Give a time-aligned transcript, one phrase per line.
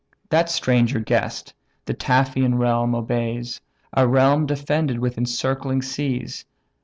[0.29, 1.53] That stranger guest
[1.85, 3.61] the Taphian realm obeys,
[3.93, 6.43] A realm defended with encircling seas.